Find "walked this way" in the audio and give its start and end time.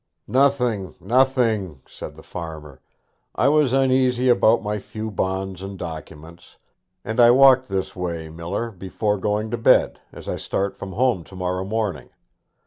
7.29-8.27